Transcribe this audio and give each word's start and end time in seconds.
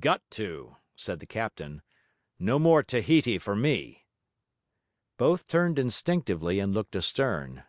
'Got 0.00 0.22
to,' 0.30 0.76
said 0.96 1.20
the 1.20 1.26
captain. 1.26 1.82
'No 2.38 2.58
more 2.58 2.82
Tahiti 2.82 3.36
for 3.36 3.54
me.' 3.54 4.06
Both 5.18 5.46
turned 5.46 5.78
instinctively 5.78 6.58
and 6.58 6.72
looked 6.72 6.96
astern. 6.96 7.62